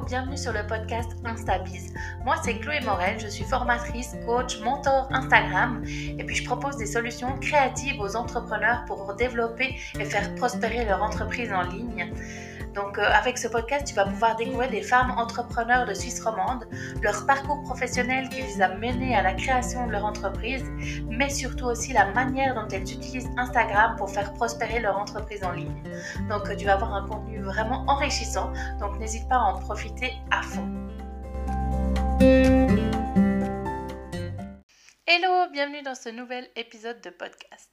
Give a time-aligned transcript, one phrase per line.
[0.00, 1.92] Bienvenue sur le podcast InstaBiz.
[2.24, 6.86] Moi, c'est Chloé Morel, je suis formatrice, coach, mentor Instagram et puis je propose des
[6.86, 12.10] solutions créatives aux entrepreneurs pour développer et faire prospérer leur entreprise en ligne.
[12.74, 16.64] Donc euh, avec ce podcast, tu vas pouvoir découvrir des femmes entrepreneurs de Suisse romande,
[17.02, 20.64] leur parcours professionnel qui les a menées à la création de leur entreprise,
[21.08, 25.52] mais surtout aussi la manière dont elles utilisent Instagram pour faire prospérer leur entreprise en
[25.52, 25.82] ligne.
[26.28, 30.12] Donc euh, tu vas avoir un contenu vraiment enrichissant, donc n'hésite pas à en profiter
[30.30, 30.68] à fond.
[35.06, 37.71] Hello, bienvenue dans ce nouvel épisode de podcast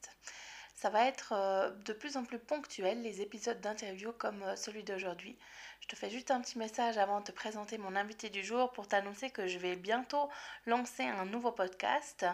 [0.79, 4.81] ça va être euh, de plus en plus ponctuel, les épisodes d'interview comme euh, celui
[4.85, 5.37] d'aujourd'hui.
[5.81, 8.71] Je te fais juste un petit message avant de te présenter mon invité du jour
[8.71, 10.29] pour t'annoncer que je vais bientôt
[10.67, 12.25] lancer un nouveau podcast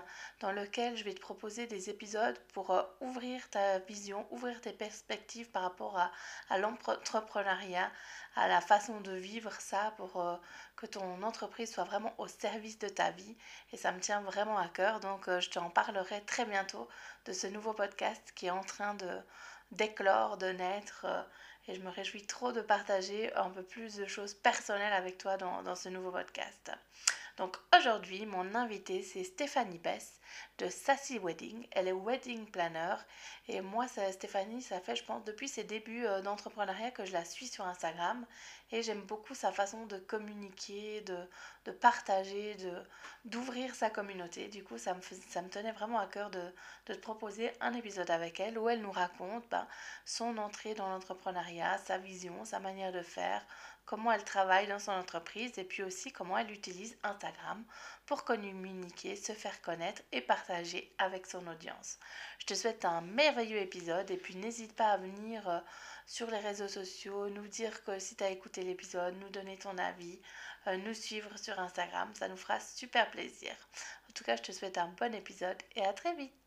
[0.42, 4.74] dans lequel je vais te proposer des épisodes pour euh, ouvrir ta vision, ouvrir tes
[4.74, 7.92] perspectives par rapport à, l'entrepreneuriat,
[8.36, 10.24] à la façon de vivre ça pour
[10.76, 13.38] que ton entreprise soit vraiment au service de ta vie.
[13.72, 15.00] Et ça me tient vraiment à cœur.
[15.00, 16.88] Donc euh, je t'en parlerai très bientôt
[17.26, 19.20] de ce nouveau podcast qui est en train de
[19.72, 21.06] d'éclore, de naître.
[21.68, 25.38] Et je me réjouis trop de partager un peu plus de choses personnelles avec toi
[25.38, 26.72] dans, dans ce nouveau podcast.
[27.38, 30.22] Donc aujourd'hui, mon invité, c'est Stéphanie Bess
[30.58, 31.68] de Sassy Wedding.
[31.72, 32.96] Elle est wedding planner.
[33.48, 37.12] Et moi, ça, Stéphanie, ça fait, je pense, depuis ses débuts euh, d'entrepreneuriat que je
[37.12, 38.26] la suis sur Instagram.
[38.72, 41.18] Et j'aime beaucoup sa façon de communiquer, de,
[41.66, 42.74] de partager, de,
[43.26, 44.48] d'ouvrir sa communauté.
[44.48, 46.42] Du coup, ça me, ça me tenait vraiment à cœur de,
[46.86, 49.68] de te proposer un épisode avec elle où elle nous raconte ben,
[50.06, 53.46] son entrée dans l'entrepreneuriat, sa vision, sa manière de faire,
[53.86, 57.64] comment elle travaille dans son entreprise et puis aussi comment elle utilise Instagram
[58.06, 62.00] pour communiquer, se faire connaître et partager avec son audience.
[62.40, 65.60] Je te souhaite un merveilleux épisode et puis n'hésite pas à venir euh,
[66.06, 69.78] sur les réseaux sociaux, nous dire que si tu as écouté l'épisode, nous donner ton
[69.78, 70.20] avis,
[70.68, 73.52] euh, nous suivre sur Instagram, ça nous fera super plaisir.
[74.10, 76.45] En tout cas, je te souhaite un bon épisode et à très vite.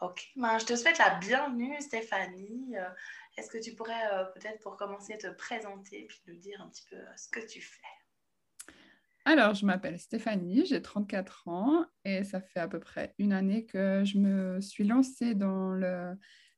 [0.00, 2.76] Ok, ben, je te souhaite la bienvenue Stéphanie.
[2.76, 2.88] Euh,
[3.36, 6.96] est-ce que tu pourrais peut-être pour commencer te présenter puis nous dire un petit peu
[7.16, 8.82] ce que tu fais?
[9.24, 13.66] Alors, je m'appelle Stéphanie, j'ai 34 ans et ça fait à peu près une année
[13.66, 15.74] que je me suis lancée dans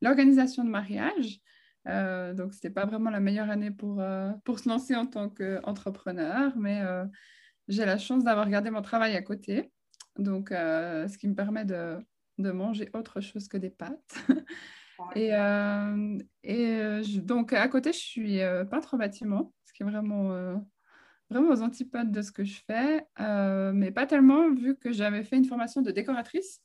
[0.00, 1.40] l'organisation de mariage.
[1.88, 5.06] Euh, donc, ce n'était pas vraiment la meilleure année pour, euh, pour se lancer en
[5.06, 7.04] tant qu'entrepreneur, mais euh,
[7.68, 9.72] j'ai la chance d'avoir gardé mon travail à côté.
[10.18, 11.98] Donc, ce qui me permet de,
[12.40, 14.24] de, manger autre chose que des pâtes.
[15.16, 15.30] et,
[16.42, 18.38] et donc, à côté, je suis
[18.70, 20.60] peintre en bâtiment, ce qui est vraiment
[21.30, 25.22] vraiment aux antipodes de ce que je fais, euh, mais pas tellement vu que j'avais
[25.22, 26.60] fait une formation de décoratrice.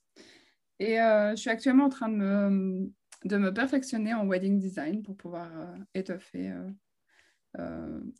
[0.79, 2.91] Et euh, je suis actuellement en train de me,
[3.23, 6.53] de me perfectionner en wedding design pour pouvoir euh, étoffer,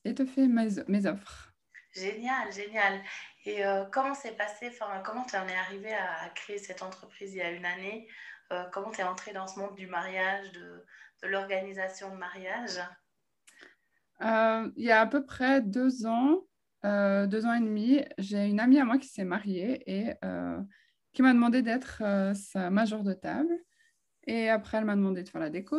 [0.06, 1.54] étoffer mes, mes, offres.
[1.96, 3.02] Génial, génial.
[3.46, 3.62] Et
[3.92, 4.72] comment s'est passé,
[5.06, 8.08] comment tu en es arrivé à, créer cette entreprise il y a une année?
[8.74, 10.84] Comment tu es entrée dans ce monde du mariage, de,
[11.24, 12.80] l'organisation de mariage?
[14.22, 16.42] Euh, il y a à peu près deux ans,
[16.86, 20.60] euh, deux ans et demi, j'ai une amie à moi qui s'est mariée et euh,
[21.14, 22.04] qui m'a demandé d'être
[22.34, 23.54] sa major de table.
[24.28, 25.78] Et après, elle m'a demandé de faire la déco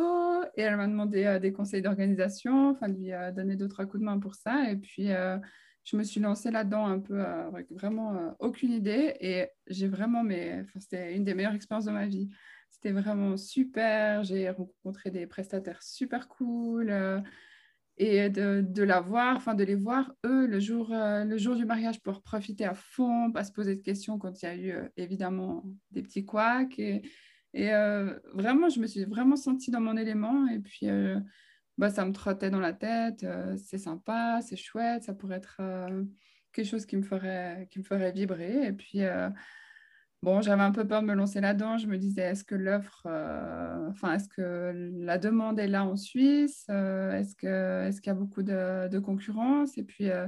[0.55, 4.05] et elle m'a demandé des conseils d'organisation, enfin de lui donner deux, trois coups de
[4.05, 4.69] main pour ça.
[4.69, 5.09] Et puis,
[5.87, 10.65] je me suis lancée là-dedans un peu avec vraiment aucune idée et j'ai vraiment, mais
[10.79, 12.29] c'était une des meilleures expériences de ma vie.
[12.69, 14.21] C'était vraiment super.
[14.25, 16.91] J'ai rencontré des prestataires super cool
[17.97, 21.55] et de, de, la voir, enfin de les voir, eux, le jour, euh, le jour
[21.55, 24.55] du mariage, pour profiter à fond, pas se poser de questions quand il y a
[24.55, 26.77] eu euh, évidemment des petits couacs.
[26.77, 27.01] Et,
[27.53, 30.47] et euh, vraiment, je me suis vraiment sentie dans mon élément.
[30.47, 30.87] Et puis,
[31.77, 33.25] bah, ça me trottait dans la tête.
[33.57, 35.61] c'est sympa, c'est chouette, ça pourrait être
[36.53, 38.67] quelque chose qui me ferait, qui me ferait vibrer.
[38.67, 39.01] Et puis,
[40.23, 41.77] Bon, j'avais un peu peur de me lancer là-dedans.
[41.77, 45.95] Je me disais, est-ce que l'offre, euh, enfin, est-ce que la demande est là en
[45.95, 49.77] Suisse euh, Est-ce que, est-ce qu'il y a beaucoup de, concurrence?
[49.77, 50.27] Et puis, euh,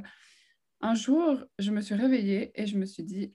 [0.81, 3.34] un jour, je me suis réveillée et je me suis dit,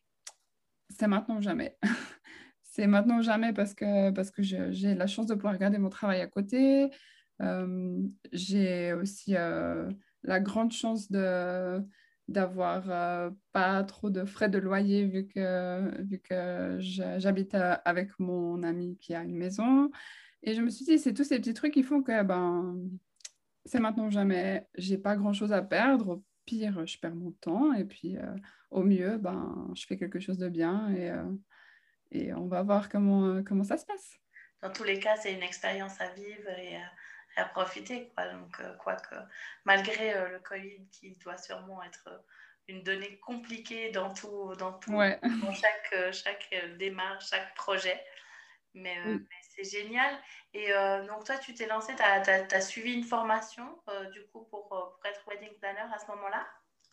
[0.90, 1.76] c'est maintenant ou jamais.
[2.62, 5.90] c'est maintenant ou jamais parce que, parce que j'ai la chance de pouvoir garder mon
[5.90, 6.88] travail à côté.
[8.32, 11.84] J'ai aussi la grande chance de
[12.28, 18.19] d'avoir euh, pas trop de frais de loyer vu que, vu que j'habite euh, avec
[18.19, 19.90] mon ami qui a une maison.
[20.42, 22.76] Et je me suis dit, c'est tous ces petits trucs qui font que ben,
[23.64, 26.08] c'est maintenant ou jamais, j'ai pas grand chose à perdre.
[26.08, 27.72] Au pire, je perds mon temps.
[27.72, 28.34] Et puis, euh,
[28.70, 31.12] au mieux, ben, je fais quelque chose de bien et,
[32.10, 34.19] et on va voir comment, comment ça se passe.
[34.62, 36.76] Dans tous les cas, c'est une expérience à vivre et
[37.36, 38.10] à profiter.
[38.14, 38.28] Quoi.
[38.28, 39.14] Donc, quoique,
[39.64, 42.08] malgré le Covid qui doit sûrement être
[42.69, 44.92] une donnée compliquée dans tout, dans, tout,
[45.42, 48.00] dans chaque, chaque démarche, chaque projet.
[48.75, 48.96] Mais,
[49.54, 50.16] c'est génial.
[50.52, 50.72] Et
[51.08, 53.78] donc, toi, tu t'es lancé, tu as, suivi une formation,
[54.12, 56.46] du coup, pour, pour, être wedding planner à ce moment-là?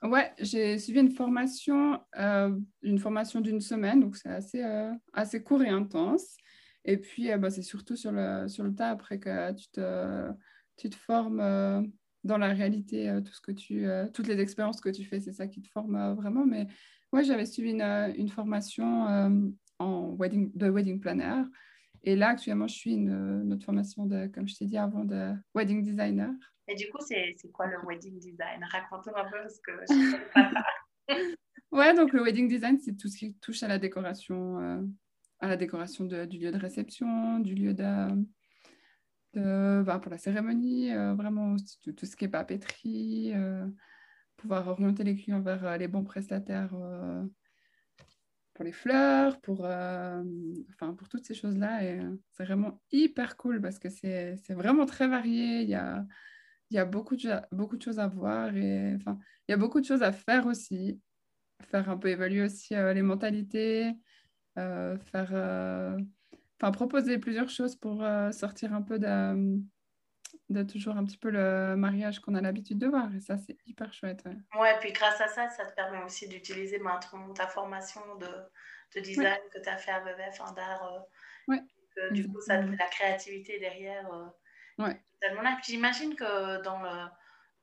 [0.03, 5.43] Ouais, j'ai suivi une formation, euh, une formation d'une semaine, donc c'est assez, euh, assez
[5.43, 6.37] court et intense.
[6.85, 10.31] Et puis, euh, bah, c'est surtout sur le, sur le tas après que tu te,
[10.77, 11.91] tu te formes
[12.23, 15.47] dans la réalité, tout ce que tu, toutes les expériences que tu fais, c'est ça
[15.47, 16.45] qui te forme vraiment.
[16.45, 16.67] Mais
[17.11, 19.49] ouais, j'avais suivi une, une formation
[19.79, 21.43] en wedding, de wedding planner.
[22.03, 23.09] Et là, actuellement, je suis une,
[23.43, 26.31] une autre formation, de, comme je t'ai dit avant, de wedding designer.
[26.67, 28.63] Et du coup, c'est quoi le wedding design?
[28.71, 30.51] Raconte-nous un peu parce que je ne sais pas
[31.71, 34.81] Ouais, donc le wedding design, c'est tout ce qui touche à la décoration, euh,
[35.41, 38.07] à la décoration du lieu de réception, du lieu de,
[39.83, 43.67] bah, pour la cérémonie, euh, vraiment tout, ce qui est papeterie, euh,
[44.37, 46.73] pouvoir orienter les clients vers les bons prestataires
[48.53, 51.83] pour les fleurs, pour, enfin, pour toutes ces choses-là.
[51.83, 51.99] Et
[52.31, 55.61] c'est vraiment hyper cool parce que c'est vraiment très varié.
[55.61, 56.05] Il y a
[56.71, 59.85] y a beaucoup de, beaucoup de choses à voir et il y a beaucoup de
[59.85, 60.99] choses à faire aussi.
[61.63, 63.91] Faire un peu évaluer aussi euh, les mentalités, euh,
[64.55, 65.97] faire, euh,
[66.59, 69.59] enfin, proposer plusieurs choses pour sortir un peu de,
[70.49, 73.13] de, toujours un petit peu le mariage qu'on a l'habitude de voir.
[73.15, 74.23] Et ça, c'est hyper chouette.
[74.59, 74.77] Ouais.
[74.79, 76.99] puis grâce à ça, ça te permet aussi d'utiliser ben,
[77.33, 78.27] ta formation de,
[78.95, 81.05] de design que tu as fait à BVF, en d'art.
[81.47, 81.61] ouais.
[82.11, 84.09] du coup, ça la créativité derrière.
[84.77, 85.01] ouais
[85.63, 86.89] j'imagine que dans, le,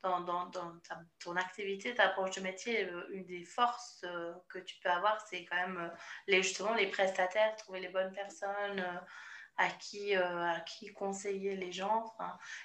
[0.02, 4.58] dans, dans, ta, ton activité, ta approche de métier, euh, une des forces euh, que
[4.58, 5.88] tu peux avoir, c'est quand même euh,
[6.26, 8.84] les, justement les prestataires, trouver les bonnes personnes
[9.56, 12.14] à qui, à qui conseiller les gens.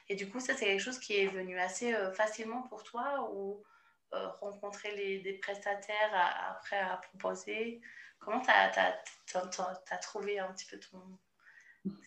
[0.09, 3.63] Et du coup, ça, c'est quelque chose qui est venu assez facilement pour toi ou
[4.11, 6.13] rencontrer les, des prestataires
[6.51, 7.81] après à proposer?
[8.19, 11.17] Comment tu as, trouvé un petit peu ton,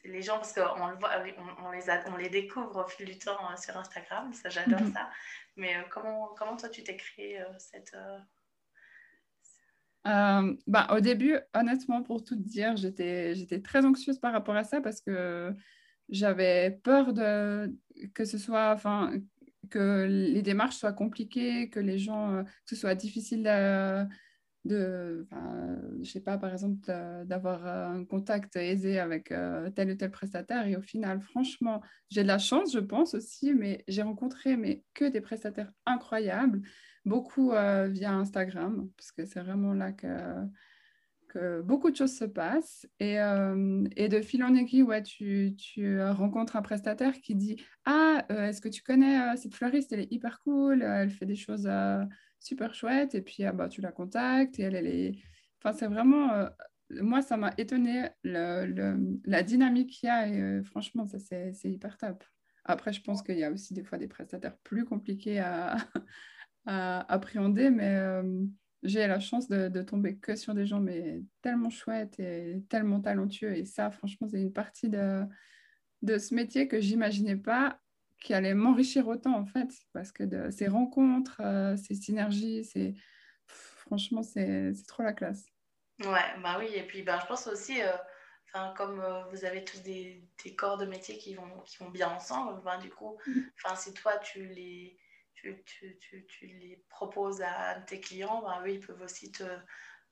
[0.05, 1.11] les gens, parce qu'on le voit,
[1.63, 4.93] on, les on les découvre au fil du temps euh, sur Instagram, ça j'adore mhm.
[4.93, 5.11] ça.
[5.57, 7.97] Mais euh, comment, comment toi tu t'es créé euh, cette.
[10.05, 15.01] bah, au début, honnêtement, pour tout dire, j'étais, très anxieuse par rapport à ça parce
[15.01, 15.53] que
[16.09, 17.75] j'avais peur de,
[18.15, 19.13] que ce soit, enfin,
[19.71, 23.43] que les démarches soient compliquées, que les gens, que ce soit difficile
[24.67, 25.27] de,
[26.03, 26.79] je sais pas, par exemple,
[27.25, 30.67] d'avoir un contact aisé avec euh, tel ou tel prestataire.
[30.67, 31.81] Et au final, franchement,
[32.11, 36.63] j'ai de la chance, je pense aussi, mais j'ai rencontré mais, que des prestataires incroyables,
[37.05, 40.07] beaucoup euh, via Instagram, parce que c'est vraiment là que,
[41.29, 42.87] que beaucoup de choses se passent.
[43.01, 47.63] Et, euh, et de fil en aiguille, ouais, tu, tu, rencontres un prestataire qui dit
[47.85, 49.93] Ah, est-ce que tu connais cette fleuriste?
[49.93, 51.69] Elle est hyper cool, elle fait des choses
[52.41, 53.15] super chouette.
[53.15, 55.19] Et puis, ah, bah, tu la contactes et elle, elle est.
[55.61, 56.33] Enfin, c'est vraiment.
[56.33, 56.49] Euh,
[56.91, 60.29] moi, ça m'a étonné le, la dynamique qu'il y a.
[60.29, 62.25] Et euh, franchement, ça, c'est hyper top.
[62.65, 65.77] Après, je pense qu'il y a aussi des fois des prestataires plus compliqués à,
[66.67, 68.45] appréhender, mais euh,
[68.83, 73.01] j'ai la chance de, de, tomber que sur des gens mais tellement chouettes et tellement
[73.01, 73.57] talentueux.
[73.57, 75.23] Et ça, franchement, c'est une partie de,
[76.03, 77.81] de ce métier que j'imaginais pas
[78.21, 82.95] qui allait m'enrichir autant en fait, parce que de, ces rencontres, euh, ces synergies, c'est
[83.47, 85.47] franchement c'est trop la classe.
[86.01, 87.93] Ouais, bah oui, et puis bah, je pense aussi, euh,
[88.77, 92.11] comme euh, vous avez tous des, des, corps de métier qui vont, qui vont bien
[92.11, 93.41] ensemble, ben, du coup, mm.
[93.57, 94.99] enfin si toi tu les,
[95.35, 99.45] tu, tu, tu, tu, les proposes à tes clients, ben, eux ils peuvent aussi te,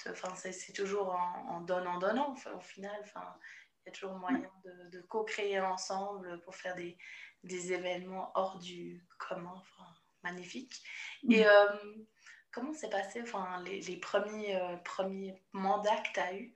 [0.08, 3.37] enfin c'est toujours en, en donnant, donnant au final, enfin
[3.86, 6.96] y a toujours moyen de, de co-créer ensemble pour faire des,
[7.42, 9.88] des événements hors du commun, enfin,
[10.22, 10.82] magnifiques.
[11.28, 11.46] Et mm.
[11.46, 12.04] euh,
[12.50, 16.54] comment s'est passé enfin, les, les premiers, euh, premiers mandats que tu as eus?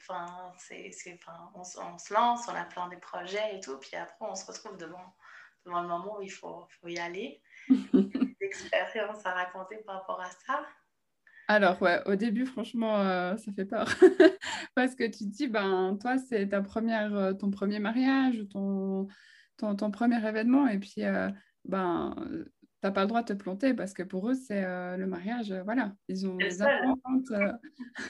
[0.00, 3.96] Enfin, c'est, enfin, on, on, se lance, on a plein de projets et tout, puis
[3.96, 5.14] après on se retrouve devant,
[5.64, 7.42] devant le moment où il faut, faut y aller.
[8.40, 10.66] D'expérience à raconter par rapport à ça?
[11.48, 13.86] Alors, ouais, au début, franchement, euh, ça fait peur.
[14.74, 19.08] Parce que tu te dis, ben, toi, c'est ta première, ton premier mariage, ton,
[19.56, 21.30] ton, premier événement et puis euh,
[21.64, 22.14] ben
[22.80, 25.52] t'as pas le droit de te planter parce que pour eux c'est euh, le mariage
[25.52, 27.32] euh, voilà ils ont des attentes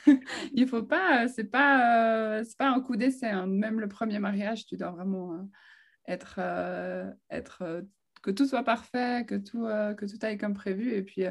[0.52, 3.46] il faut pas c'est pas c'est pas un coup d'essai hein.
[3.46, 5.48] même le premier mariage tu dois vraiment
[6.08, 6.40] être
[7.30, 7.82] être
[8.22, 9.64] que tout soit parfait que tout
[9.96, 11.24] que tout aille comme prévu et puis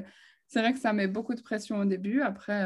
[0.53, 2.65] c'est vrai que ça met beaucoup de pression au début après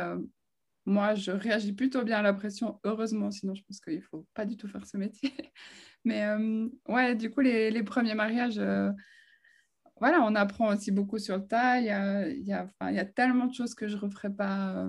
[0.87, 4.25] moi, je réagis plutôt bien à la pression, heureusement, sinon je pense qu'il ne faut
[4.33, 5.33] pas du tout faire ce métier.
[6.05, 6.25] Mais
[6.87, 8.61] ouais, du coup, les, premiers mariages,
[9.99, 11.79] voilà, on apprend aussi beaucoup sur le tas.
[11.81, 14.87] Il y a, y a, y a tellement de choses que je ne referai, pas,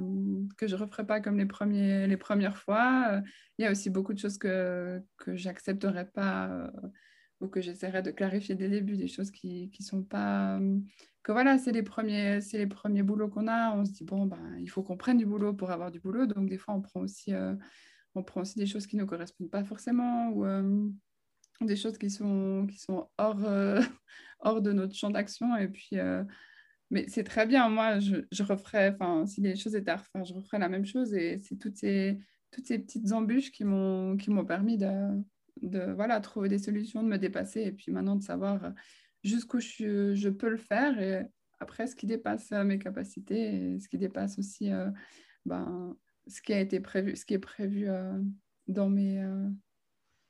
[0.62, 3.20] je referai pas comme les, premiers, les premières fois.
[3.58, 6.70] Il y a aussi beaucoup de choses que, que j'accepterai pas
[7.40, 10.60] ou que j'essaierai de clarifier dès le début, des choses qui ne sont pas...
[11.28, 13.76] Que voilà, c'est les premiers, c'est les premiers boulots qu'on a.
[13.76, 16.24] On se dit, bon, ben, il faut qu'on prenne du boulot pour avoir du boulot.
[16.24, 17.34] Donc, des fois, on prend aussi,
[18.14, 20.46] on prend aussi des choses qui ne correspondent pas forcément ou
[21.60, 23.42] des choses qui sont, qui sont hors,
[24.40, 25.54] hors de notre champ d'action.
[25.54, 26.24] Et puis, euh,
[26.90, 27.68] mais c'est très bien.
[27.68, 30.86] Moi, je, je referais, enfin, si les choses étaient à refaire, je referais la même
[30.86, 31.12] chose.
[31.12, 32.18] Et c'est toutes ces,
[32.50, 35.22] toutes ces petites embûches qui m'ont, qui m'ont permis de,
[35.60, 37.60] de voilà, trouver des solutions, de me dépasser.
[37.64, 38.72] Et puis maintenant, de savoir
[39.24, 41.00] jusqu'où je, je peux le faire.
[41.00, 41.26] Et
[41.60, 44.90] après, ce qui dépasse mes capacités et ce qui dépasse aussi euh,
[45.44, 45.96] ben,
[46.26, 48.18] ce qui a été prévu, ce qui est prévu euh,
[48.66, 49.24] dans mes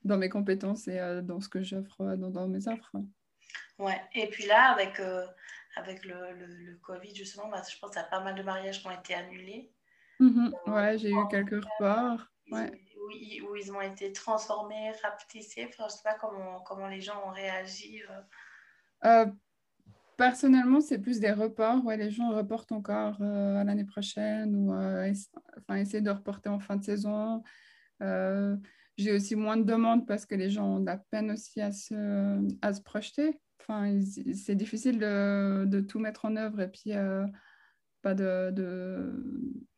[0.05, 2.95] dans mes compétences et dans ce que j'offre dans, dans, mes offres.
[3.79, 5.25] Ouais, et puis là, avec, euh,
[5.77, 8.81] avec le, le, Covid, justement, bah, je pense qu'il y a pas mal de mariages
[8.81, 9.71] qui ont été annulés.
[10.19, 10.53] Mm-hmm.
[10.67, 12.25] Euh, ouais, j'ai eu quelques reports.
[12.51, 12.69] Ouais.
[12.97, 15.65] Où, ils, où, ils ont été transformés, rapetissés.
[15.69, 18.01] Enfin, je ne sais pas comment, comment les gens ont réagi.
[19.05, 19.25] Euh.
[20.17, 21.83] personnellement, c'est plus des reports.
[21.85, 26.75] Ouais, les gens reportent encore à l'année prochaine ou enfin, essayer de reporter en fin
[26.75, 27.43] de saison.
[28.99, 31.71] J'ai aussi moins de demandes parce que les gens ont de la peine aussi à
[31.71, 31.95] se,
[32.61, 33.39] à se projeter.
[34.33, 37.25] C'est difficile de, tout mettre en œuvre et puis euh,
[38.01, 38.51] pas de,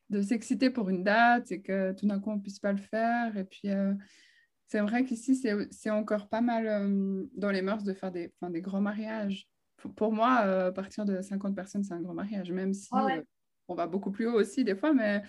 [0.09, 3.37] de, s'exciter pour une date et que tout d'un coup on puisse pas le faire.
[3.37, 3.93] Et puis euh,
[4.71, 8.49] c'est vrai qu'ici c'est encore pas mal euh, dans les mœurs de faire des, enfin,
[8.49, 9.49] des grands mariages.
[9.95, 12.89] Pour moi, à partir de 50 personnes, c'est un grand mariage, même si
[13.67, 15.23] on va beaucoup plus haut aussi des fois, mais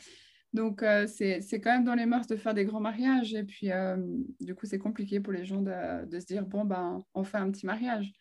[0.52, 3.34] donc, euh, c'est quand même dans les mœurs de faire des grands mariages.
[3.34, 3.96] Et puis, euh,
[4.40, 7.38] du coup, c'est compliqué pour les gens de, de, se dire, bon, ben, on fait
[7.38, 8.12] un petit mariage.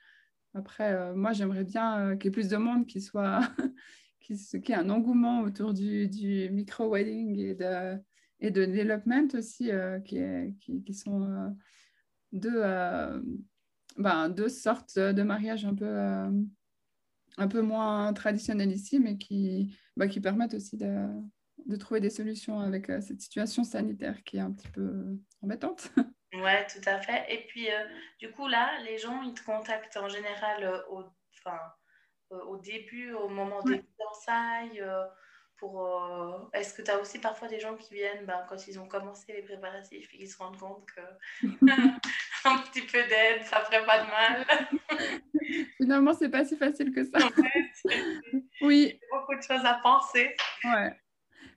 [0.53, 3.41] Après, euh, moi, j'aimerais bien qu'il y ait plus de monde qui soit,
[4.21, 8.01] qui, qui ait un engouement autour du, du micro-wedding et de,
[8.41, 9.71] et de development aussi,
[10.05, 11.55] qui, est, qui, qui, sont
[12.31, 12.61] deux,
[13.97, 15.97] ben, deux sortes de mariages un peu,
[17.37, 21.07] un peu moins traditionnels ici, mais qui, ben, qui permettent aussi de
[21.65, 25.15] de trouver des solutions avec euh, cette situation sanitaire qui est un petit peu euh,
[25.41, 25.89] embêtante.
[26.33, 27.25] Ouais, tout à fait.
[27.27, 27.83] Et puis, euh,
[28.17, 31.03] du coup, là, les gens, ils te contactent en général au,
[32.31, 34.81] au début, au moment des fiançailles.
[35.61, 38.87] Pour, Est-ce que tu as aussi parfois des gens qui viennent ben, quand ils ont
[38.87, 41.01] commencé les préparatifs et qu'ils se rendent compte que
[42.45, 44.45] un petit peu d'aide, ça ferait pas de mal
[45.77, 47.19] Finalement, c'est pas si facile que ça.
[48.61, 48.99] oui.
[49.11, 50.35] Beaucoup de choses à penser.
[50.63, 50.97] Ouais.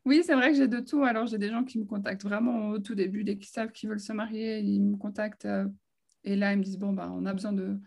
[0.04, 1.02] Oui, c'est vrai que j'ai de tout.
[1.02, 3.88] Alors, j'ai des gens qui me contactent vraiment au tout début, dès qu'ils savent qu'ils
[3.88, 5.46] veulent se marier, ils me contactent.
[5.46, 5.66] Euh,
[6.24, 7.78] et là, ils me disent, bon, bah, on a besoin de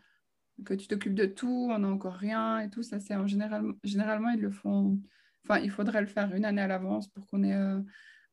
[0.66, 2.82] que tu t'occupes de tout, on n'a encore rien et tout.
[2.82, 5.00] Ça, c'est en général, généralement, ils le font.
[5.50, 7.56] Enfin, il faudrait le faire une année à l'avance pour qu'on ait.
[7.56, 7.80] Euh,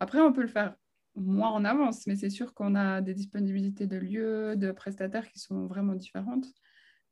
[0.01, 0.75] après, on peut le faire
[1.15, 5.39] moins en avance, mais c'est sûr qu'on a des disponibilités de lieux, de prestataires qui
[5.39, 6.47] sont vraiment différentes.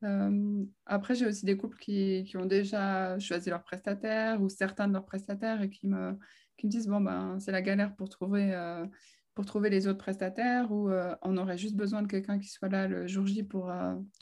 [0.03, 4.93] Euh, après, j'ai aussi des couples qui, ont déjà choisi leur prestataire ou certains de
[4.93, 6.19] leurs prestataires et qui me,
[6.65, 8.87] disent bon ben c'est la galère pour trouver euh,
[9.35, 10.93] pour trouver les autres prestataires ou
[11.23, 13.69] on aurait juste besoin de quelqu'un qui soit là le jour J pour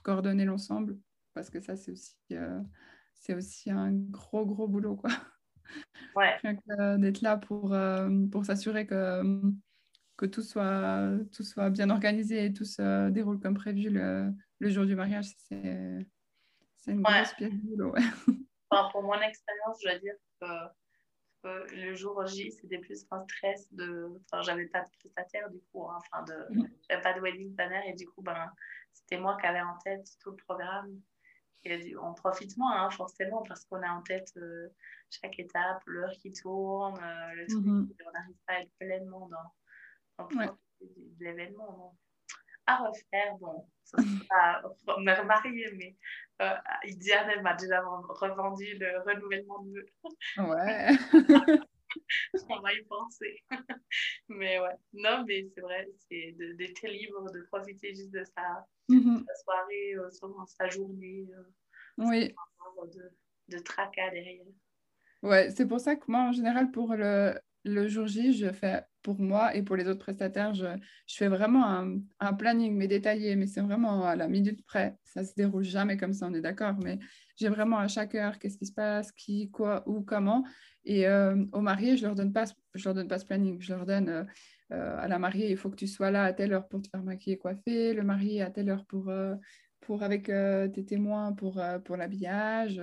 [0.04, 0.96] coordonner l'ensemble
[1.34, 2.16] parce que ça c'est aussi
[3.12, 5.10] c'est aussi un gros gros boulot quoi
[6.16, 6.38] ouais.
[6.98, 7.74] d'être là pour
[8.30, 9.22] pour s'assurer que
[10.16, 14.70] que tout soit tout soit bien organisé et tout se déroule comme prévu le, le
[14.70, 16.06] jour du mariage c'est
[16.76, 17.94] c'est une grosse pièce de boulot
[18.92, 20.46] pour mon expérience je dois dire que
[21.44, 24.08] le jour J, c'était plus un stress de.
[24.30, 26.64] Enfin, j'avais pas de prestataire du coup, hein, enfin, de...
[26.88, 28.50] J'avais pas de wedding planner et du coup, ben,
[28.92, 31.00] c'était moi qui avais en tête tout le programme.
[31.64, 34.68] Et on profite moins, hein, forcément, parce qu'on a en tête euh,
[35.10, 38.06] chaque étape, l'heure qui tourne, euh, le truc, mm-hmm.
[38.06, 40.56] on n'arrive pas à être pleinement dans, dans
[41.18, 41.94] l'événement
[42.66, 43.36] à refaire.
[43.40, 44.62] Bon, ça sera
[44.98, 45.96] me remarier, mais
[46.42, 46.54] euh,
[46.96, 49.86] Diane, m'a déjà revendu le renouvellement de.
[50.38, 50.90] Ouais.
[52.48, 53.42] On va y penser.
[54.28, 59.24] mais ouais, non, mais c'est vrai, c'est d'être libre, de profiter juste de sa, mm-hmm.
[59.26, 61.26] sa soirée, euh, sa journée.
[61.32, 61.42] Euh,
[61.98, 62.34] oui.
[62.94, 64.44] De, de tracas derrière.
[65.22, 68.82] Ouais, c'est pour ça que moi, en général, pour le, le jour J, je fais
[69.02, 70.66] pour moi et pour les autres prestataires, je,
[71.06, 74.96] je fais vraiment un, un, planning, mais détaillé, mais c'est vraiment à la minute près.
[75.04, 76.98] Ça se déroule jamais comme ça, on est d'accord, mais
[77.36, 80.44] j'ai vraiment à chaque heure qu'est-ce qui se passe, qui, quoi, où, comment.
[80.84, 82.44] Et euh, aux mariés, je leur donne pas,
[82.84, 85.76] leur donne pas ce planning, je leur donne, euh, à la mariée, il faut que
[85.76, 88.50] tu sois là à telle heure pour te faire maquiller et coiffer, le marié à
[88.50, 89.12] telle heure pour,
[89.80, 92.80] pour avec tes témoins pour, pour l'habillage,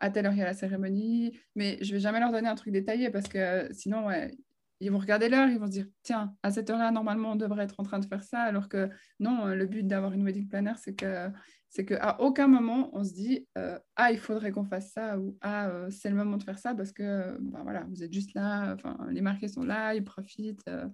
[0.00, 1.38] à telle heure il y a la cérémonie.
[1.56, 4.36] Mais je vais jamais leur donner un truc détaillé parce que sinon, ouais,
[4.80, 7.64] ils vont regarder l'heure, ils vont se dire tiens, à cette heure-là, normalement, on devrait
[7.64, 10.74] être en train de faire ça, alors que non, le but d'avoir une wedding planner,
[10.76, 11.28] c'est que
[11.72, 15.38] c'est qu'à aucun moment on se dit euh, ah il faudrait qu'on fasse ça ou
[15.40, 18.34] ah euh, c'est le moment de faire ça parce que ben, voilà vous êtes juste
[18.34, 20.86] là, enfin les marqués sont là, ils profitent, euh,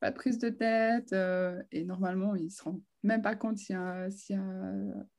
[0.00, 1.14] pas de prise de tête
[1.70, 4.08] et normalement ils se rendent même pas compte s'il y, a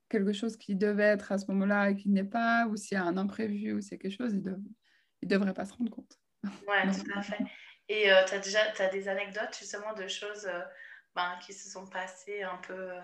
[0.08, 3.00] quelque chose qui devait être à ce moment-là et qui n'est pas ou s'il y
[3.00, 5.90] a un imprévu ou s'il y a quelque chose, ils ne devraient pas se rendre
[5.90, 6.18] compte.
[6.66, 7.38] Ouais, tout à fait.
[7.88, 10.48] Et tu as déjà as des anecdotes justement de choses
[11.14, 13.00] ben, qui se sont passées un peu euh,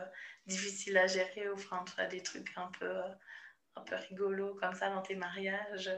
[0.47, 3.09] difficiles à gérer ou enfin, tu des trucs un peu, euh,
[3.77, 5.91] un peu rigolos comme ça dans tes mariages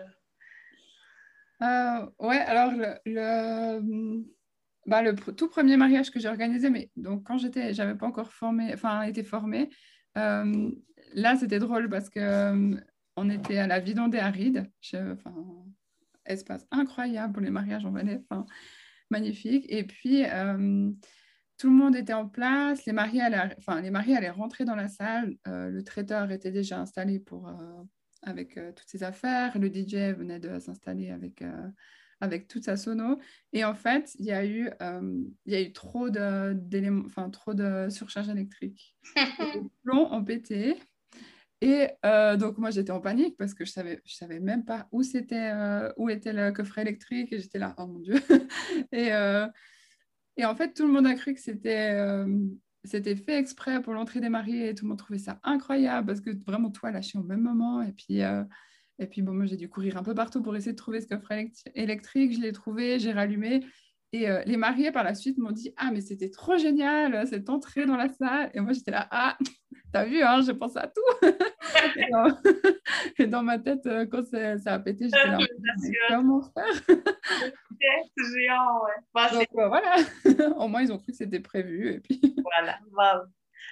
[1.62, 4.24] euh, Ouais, alors le, le,
[4.86, 8.32] bah, le tout premier mariage que j'ai organisé, mais donc quand j'étais, j'avais pas encore
[8.32, 9.70] formé, enfin été formée,
[10.14, 12.74] là c'était drôle parce que
[13.16, 15.34] on était à la Vidon Arides, enfin
[16.24, 18.22] espace incroyable pour les mariages en Valais,
[19.10, 19.64] magnifique.
[19.68, 20.24] Et puis
[21.58, 24.74] tout le monde était en place, les mariés allaient, enfin, les mariés allaient rentrer dans
[24.74, 27.82] la salle, euh, le traiteur était déjà installé pour, euh,
[28.22, 31.44] avec euh, toutes ses affaires, le DJ venait de s'installer avec,
[32.20, 33.18] avec toute sa sono.
[33.52, 36.56] Et en fait, il y a eu, il y a eu trop, de,
[37.06, 38.96] enfin, trop de surcharge électrique.
[39.16, 40.76] les plombs ont pété.
[41.60, 41.88] Et
[42.38, 45.02] donc, moi, j'étais en panique parce que je ne savais, je savais même pas où,
[45.02, 45.52] c'était,
[45.96, 47.32] où était le coffret électrique.
[47.32, 48.14] Et j'étais là, oh mon Dieu.
[48.92, 49.10] et
[50.36, 52.26] et en fait, tout le monde a cru que c'était euh,
[52.86, 56.70] fait exprès pour l'entrée des mariés tout le monde trouvait ça incroyable parce que vraiment
[56.70, 57.82] tout a lâché au même moment.
[57.82, 58.44] Et puis, euh,
[58.98, 61.32] et bon, moi, j'ai dû courir un peu partout pour essayer de trouver ce coffre
[61.74, 62.34] électrique.
[62.34, 63.64] Je l'ai trouvé, j'ai rallumé.
[64.12, 67.48] Et euh, les mariés par la suite m'ont dit Ah, mais c'était trop génial cette
[67.48, 68.50] entrée dans la salle.
[68.54, 69.38] Et moi, j'étais là Ah,
[69.92, 71.02] t'as vu, hein, je pense à tout.
[73.18, 75.38] et, dans, ma tête, euh, quand ça, a pété, j'étais là
[76.08, 76.64] Comment faire?
[78.16, 78.92] C'est géant, ouais.
[79.14, 79.96] Bah, Donc, voilà,
[80.56, 81.94] au moins, ils ont cru que c'était prévu.
[81.94, 82.36] Et puis...
[82.42, 82.78] voilà,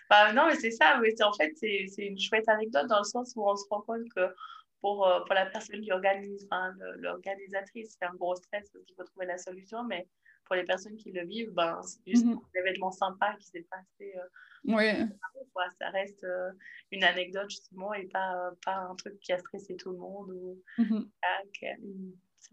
[0.08, 0.98] bah, non, mais c'est ça.
[1.00, 4.08] Mais en fait, c'est une chouette anecdote dans le sens où on se rend compte
[4.14, 4.34] que
[4.80, 6.48] pour, euh, pour la personne qui organise,
[6.96, 9.84] l'organisatrice, c'est un gros stress parce qu'il faut trouver la solution.
[9.84, 10.08] Mais
[10.44, 12.32] pour les personnes qui le vivent, ben, c'est juste mhm.
[12.32, 14.12] un événement sympa qui s'est passé.
[14.16, 14.26] Euh,
[15.78, 16.52] Ça reste euh,
[16.90, 20.30] une anecdote justement et pas, euh, pas un truc qui a stressé tout le monde.
[20.30, 21.10] Ou, mhm.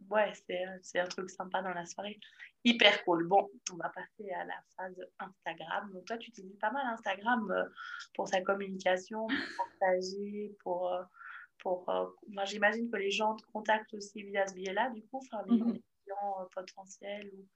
[0.10, 0.34] ouais,
[0.82, 2.20] c'est un truc sympa dans la soirée.
[2.64, 3.28] Hyper cool.
[3.28, 5.92] Bon, on va passer à la phase Instagram.
[5.94, 7.72] Donc toi, tu utilises pas mal Instagram
[8.14, 9.30] pour sa communication, pour
[9.80, 10.94] partager, pour...
[11.60, 12.16] pour
[12.46, 15.80] j'imagine que les gens te contactent aussi via ce biais-là, du coup, enfin, les, mhm.
[16.04, 17.48] clients potentiels ou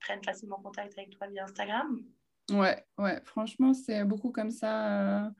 [0.00, 2.04] prennent facilement contact avec toi via Instagram?
[2.50, 5.26] Ouais, ouais, franchement, c'est beaucoup comme ça.
[5.26, 5.30] Euh,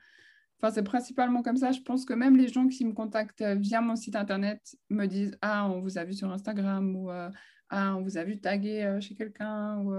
[0.61, 1.73] enfin, c'est principalement comme ça.
[1.73, 5.39] Je pense que même les gens qui me contactent via mon site internet me disent
[5.41, 7.31] Ah, on vous a vu sur Instagram ou euh,
[7.71, 9.79] Ah, on vous a vu taguer euh, chez quelqu'un.
[9.79, 9.95] Ou,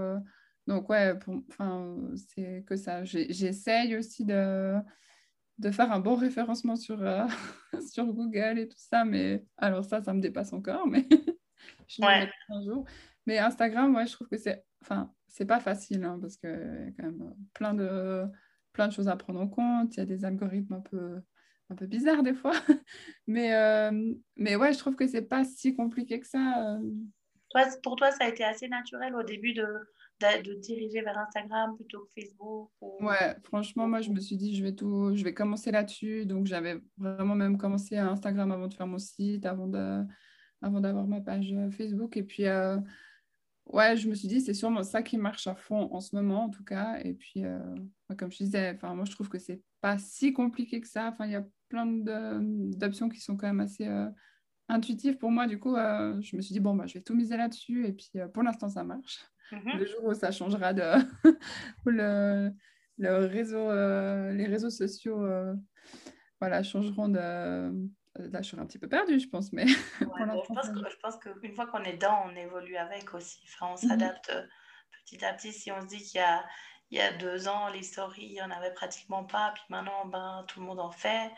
[0.68, 1.18] Donc, ouais,
[1.50, 3.04] enfin, c'est que ça.
[3.04, 4.76] J'essaye aussi de,
[5.58, 7.00] de faire un bon référencement sur,
[7.92, 9.04] sur Google et tout ça.
[9.04, 10.86] Mais alors, ça, ça me dépasse encore.
[10.86, 11.08] Mais
[11.88, 12.30] je ouais.
[12.50, 12.84] un jour.
[13.26, 16.52] Mais Instagram, moi, je trouve que c'est, enfin, c'est pas facile hein, parce qu'il y
[16.52, 18.24] a quand même plein de,
[18.72, 19.94] plein de choses à prendre en compte.
[19.96, 21.20] Il y a des algorithmes un peu,
[21.70, 22.52] un peu bizarres des fois.
[23.26, 26.74] mais, euh, mais ouais, je trouve que c'est pas si compliqué que ça.
[26.74, 26.80] Euh.
[27.50, 29.66] Toi, pour toi, ça a été assez naturel au début de,
[30.20, 34.62] de, diriger vers Instagram plutôt que Facebook Ouais, franchement, moi, je me suis dit, je
[34.62, 36.26] vais, tout, je vais commencer là-dessus.
[36.26, 40.04] Donc, j'avais vraiment même commencé à Instagram avant de faire mon site, avant de
[40.62, 42.16] avant d'avoir ma page euh, Facebook.
[42.18, 42.44] Et puis,
[43.72, 46.44] ouais, je me suis dit, c'est sûrement ça qui marche à fond en ce moment,
[46.44, 46.98] en tout cas.
[47.04, 47.58] Et puis, euh,
[48.18, 51.08] comme je disais, moi, je trouve que c'est pas si compliqué que ça.
[51.08, 54.08] Enfin, il y a plein d'options qui sont quand même assez euh,
[54.68, 55.46] intuitives pour moi.
[55.46, 57.86] Du coup, euh, je me suis dit, bon, bah, je vais tout miser là-dessus.
[57.86, 59.24] Et puis, pour l'instant, ça marche.
[59.52, 59.78] Mm-hmm.
[59.78, 60.82] Le jour où ça changera de.
[61.86, 62.50] le,
[62.98, 63.70] le réseau,
[64.36, 65.24] les réseaux sociaux
[66.40, 67.90] voilà, changeront de
[68.32, 69.52] là, je suis un petit peu perdue, je pense.
[69.52, 69.66] Mais
[70.00, 73.40] je pense qu'une fois qu'on est dedans, on évolue avec aussi.
[73.44, 73.90] Enfin, on mhm.
[73.90, 74.46] s'adapte euh,
[75.04, 75.52] petit à petit.
[75.52, 76.44] Si on se dit qu'il y a,
[76.90, 79.52] il y a deux ans, les stories, il n'y en avait pratiquement pas.
[79.54, 81.30] Puis maintenant, ben, tout le monde en fait.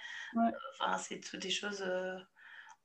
[0.81, 2.17] Enfin, c'est toutes des choses, euh,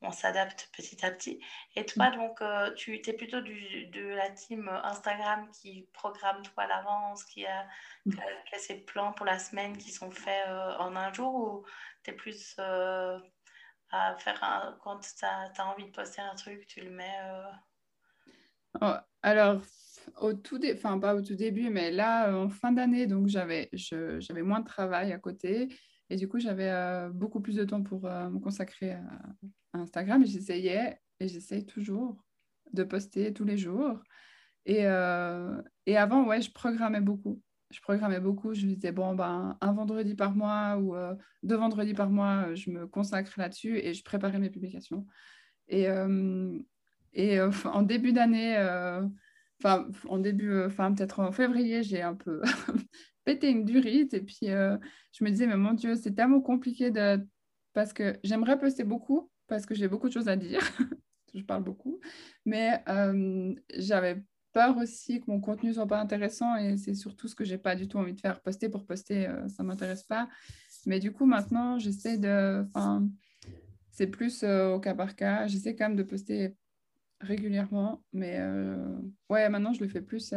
[0.02, 1.40] on s'adapte petit à petit.
[1.76, 2.18] Et toi, mhm.
[2.18, 7.46] donc, tu es plutôt du, de la team Instagram qui programme toi à l'avance, qui
[7.46, 7.68] a,
[8.06, 10.48] qui a, ses plans pour la semaine qui sont faits
[10.80, 11.66] en un jour ou
[12.04, 12.58] tu es plus
[13.92, 17.52] à faire un, quand tu as, envie de poster un truc, tu le mets euh?
[18.82, 19.62] oh, Alors,
[20.20, 23.70] au tout début, enfin pas au tout début, mais là, en fin d'année, donc j'avais
[24.44, 25.70] moins de travail à côté.
[26.10, 29.02] Et du coup, j'avais beaucoup plus de temps pour me consacrer à,
[29.74, 30.24] Instagram.
[30.24, 32.24] Et j'essayais, et j'essaye toujours,
[32.74, 34.02] de poster tous les jours.
[34.66, 34.84] Et,
[35.86, 38.54] et avant, ouais, je programmais beaucoup je programmais beaucoup.
[38.54, 42.54] Je me disais, bon, ben, un vendredi par mois ou euh, deux vendredis par mois,
[42.54, 45.06] je me consacre là-dessus et je préparais mes publications.
[45.68, 46.58] Et, euh,
[47.18, 48.58] euh, en début d'année,
[49.60, 52.42] enfin, en début, enfin, peut-être en février, j'ai un peu
[53.26, 54.14] pété une durite.
[54.14, 57.20] Et puis, je me disais, mais mon Dieu, c'est tellement compliqué de.
[57.74, 60.62] Parce que j'aimerais poster beaucoup, parce que j'ai beaucoup de choses à dire.
[61.36, 62.00] je parle beaucoup.
[62.46, 62.82] Mais
[63.76, 64.24] j'avais
[64.58, 67.76] peur aussi que mon contenu soit pas intéressant et c'est surtout ce que j'ai pas
[67.76, 68.42] du tout envie de faire.
[68.42, 70.28] Poster pour poster, euh, ça m'intéresse pas.
[70.88, 72.66] Mais du coup, maintenant, j'essaie de.
[72.74, 73.08] Enfin,
[73.92, 75.46] c'est plus euh, au cas par cas.
[75.46, 76.56] J'essaie quand même de poster
[77.22, 78.98] régulièrement, mais euh,
[79.30, 80.34] ouais, maintenant, je le fais plus.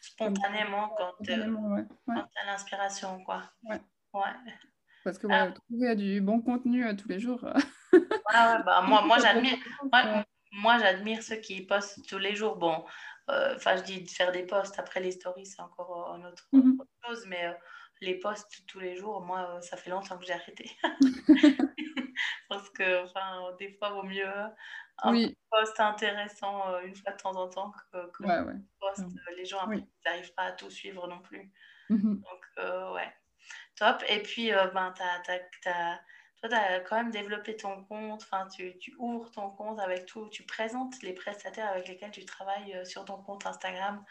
[0.00, 3.42] Spontanément, quand tu as l'inspiration, quoi.
[3.62, 3.80] Ouais.
[4.12, 4.52] ouais.
[5.02, 7.40] Parce que ouais, trouver du bon contenu tous les jours.
[8.34, 9.56] ah ouais, bah, moi, moi j'admire
[10.58, 12.56] moi, j'admire ceux qui postent tous les jours.
[12.56, 12.84] Bon,
[13.30, 14.78] euh, enfin, je dis de faire des posts.
[14.78, 16.78] Après, les stories, c'est encore une autre, mhm.
[17.04, 17.24] chose.
[17.26, 17.52] Mais euh,
[18.00, 20.70] les posts tous les jours, moi, euh, ça fait longtemps que j'ai arrêté.
[22.48, 24.26] Parce que, enfin, des fois, vaut mieux
[24.98, 29.06] un post intéressant une fois de temps en temps que, que ouais, post.
[29.36, 29.64] Les gens,
[30.04, 31.52] n'arrivent pas à tout suivre non plus.
[31.88, 32.20] Mhm.
[32.20, 33.12] Donc, ouais,
[33.76, 34.02] top.
[34.08, 36.00] Et puis, ben, tu as
[36.40, 40.06] toi, tu as quand même développé ton compte, enfin, tu, tu, ouvres ton compte avec
[40.06, 44.04] tout, tu présentes les prestataires avec lesquels tu travailles euh, sur ton compte Instagram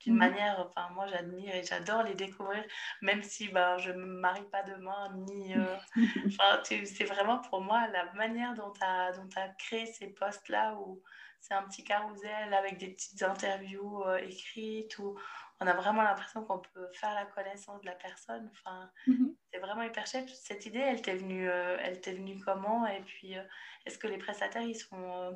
[0.00, 0.18] d'une mhm.
[0.18, 2.64] manière, enfin, moi j'admire et j'adore les découvrir,
[3.00, 5.54] même si ben, je ne me marie pas demain, ni.
[5.54, 5.76] Euh,
[6.64, 11.02] c'est vraiment pour moi la manière dont tu as, as, créé ces posts-là où
[11.40, 15.18] c'est un petit carrousel avec des petites interviews euh, écrites où
[15.60, 18.50] on a vraiment l'impression qu'on peut faire la connaissance de la personne.
[18.52, 19.34] Enfin, mhm.
[19.52, 20.28] c'est vraiment hyper chouette.
[20.28, 22.86] Cette idée, elle t'est venue, euh, elle t'est venue comment?
[22.86, 23.42] Et puis, euh,
[23.86, 25.32] est-ce que les prestataires, ils sont euh,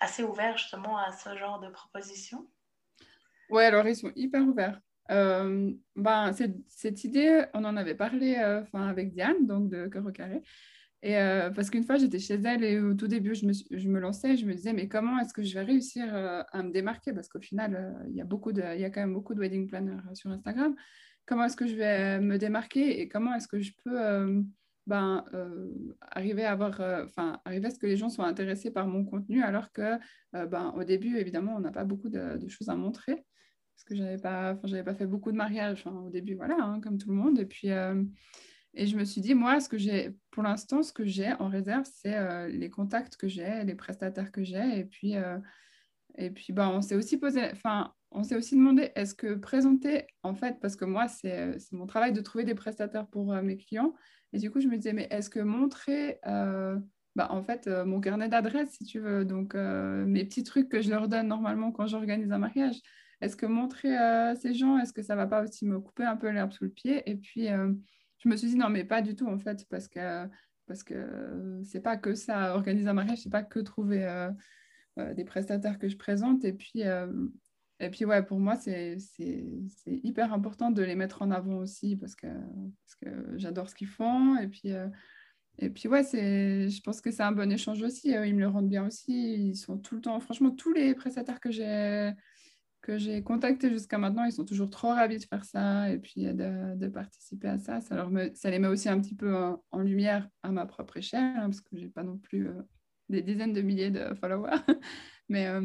[0.00, 2.46] assez ouverts justement à ce genre de propositions
[3.50, 4.80] Oui, alors ils sont hyper ouverts.
[5.08, 10.12] ben, cette, cette, idée, on en avait parlé enfin avec Diane, donc de Cœur au
[10.12, 10.42] Carré.
[11.02, 14.36] Et euh, parce qu'une fois, j'étais chez elle et au tout début, je me, lançais,
[14.36, 17.12] je me disais, mais comment est-ce que je vais réussir euh, à me démarquer?
[17.12, 19.40] Parce qu'au final, euh, il y, a beaucoup de, y a quand même beaucoup de
[19.40, 20.74] wedding planners sur Instagram.
[21.24, 24.42] Comment est-ce que je vais me démarquer et comment est-ce que je peux
[24.86, 25.26] ben,
[26.00, 26.80] arriver, à avoir,
[27.44, 29.98] arriver à ce que les gens soient intéressés par mon contenu alors que
[30.32, 33.26] ben, début, évidemment, on n'a pas beaucoup de, choses à montrer
[33.74, 36.96] parce que je n'avais pas, pas fait beaucoup de mariages au début, voilà, hein, comme
[36.96, 37.38] tout le monde.
[37.38, 37.68] Et puis,
[38.74, 41.48] et je me suis dit, moi, ce que j'ai, pour l'instant, ce que j'ai en
[41.48, 44.78] réserve, c'est euh, les contacts que j'ai, les prestataires que j'ai.
[44.78, 45.38] Et puis, euh,
[46.16, 50.06] et puis bah, on s'est aussi posé, enfin, on s'est aussi demandé, est-ce que présenter,
[50.22, 53.56] en fait, parce que moi, c'est, euh, mon travail de trouver des prestataires pour mes
[53.56, 53.94] clients.
[54.32, 58.28] Et du coup, je me disais, mais est-ce que montrer, bah, en fait, mon carnet
[58.28, 62.30] d'adresses, si tu veux, donc mes petits trucs que je leur donne normalement quand j'organise
[62.30, 62.76] un mariage,
[63.22, 63.96] est-ce que montrer
[64.36, 66.70] ces gens, est-ce que ça va pas aussi me couper un peu l'herbe sous le
[66.70, 67.02] pied?
[67.10, 67.48] Et puis,
[68.18, 70.28] je me suis dit non, mais pas du tout en fait, parce que
[70.68, 74.30] parce que c'est pas que ça, organiser un mariage, c'est pas que trouver euh,
[74.98, 76.44] euh, des prestataires que je présente.
[76.44, 77.10] Et puis, euh,
[77.80, 78.98] et puis ouais, pour moi, c'est
[79.86, 83.88] hyper important de les mettre en avant aussi parce que, parce que j'adore ce qu'ils
[83.88, 84.36] font.
[84.36, 84.72] Et puis,
[85.58, 88.10] et puis ouais, je pense que c'est un bon échange aussi.
[88.10, 89.48] Ils me le rendent bien aussi.
[89.48, 92.12] Ils sont tout le temps, franchement, tous les prestataires que j'ai
[92.88, 96.24] que j'ai contactés jusqu'à maintenant, ils sont toujours trop ravis de faire ça et puis
[96.24, 97.82] de, participer à ça.
[97.82, 99.36] Ça, leur ça les met aussi un petit peu
[99.70, 102.62] en, lumière à ma propre échelle, hein, parce que je n'ai pas non plus euh,
[103.10, 104.56] des dizaines de milliers de followers.
[105.28, 105.60] Mais euh,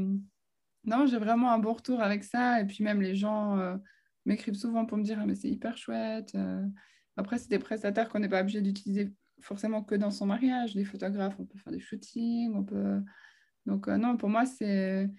[0.84, 2.60] non, j'ai vraiment un bon retour avec ça.
[2.60, 3.78] Et puis même les gens euh,
[4.26, 6.36] m'écrivent souvent pour me dire ah, mais c'est hyper chouette.
[7.16, 10.76] Après, c'est des prestataires qu'on n'est pas obligé d'utiliser forcément que dans son mariage.
[10.76, 13.02] Les photographes, on peut faire des shootings, on peut...
[13.66, 15.10] Donc non, pour moi, c'est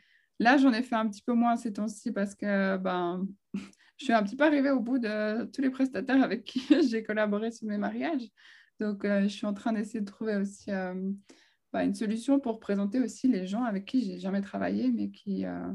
[0.40, 3.27] Là, j'en ai fait un petit peu moins ces temps-ci parce que ben,
[3.99, 7.03] je suis un petit peu arrivée au bout de tous les prestataires avec qui j'ai
[7.03, 8.29] collaboré sur mes mariages.
[8.81, 11.12] Donc, euh, je suis en train d'essayer de trouver aussi euh,
[11.73, 15.47] ben, une solution pour présenter aussi les gens avec qui j'ai jamais travaillé, mais qui,
[15.47, 15.73] euh,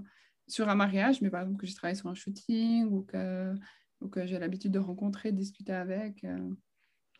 [0.47, 3.55] sur un mariage, mais par exemple que j'ai travaillé sur un shooting ou que,
[4.25, 6.25] j'ai l'habitude de rencontrer, de discuter avec.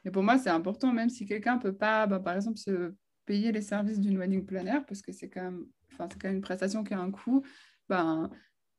[0.05, 2.93] Et pour moi, c'est important, même si quelqu'un ne peut pas, ben, par exemple, se
[3.29, 5.67] payer les services d'une wedding planner, parce que c'est quand même
[5.99, 7.45] quand même une prestation qui a un coût,
[7.87, 8.27] ben,